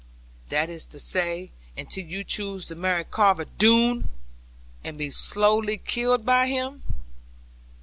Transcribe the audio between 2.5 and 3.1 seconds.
to marry